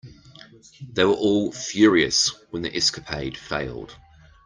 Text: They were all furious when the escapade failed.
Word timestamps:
They 0.93 1.05
were 1.05 1.13
all 1.13 1.51
furious 1.51 2.33
when 2.49 2.63
the 2.63 2.75
escapade 2.75 3.37
failed. 3.37 3.97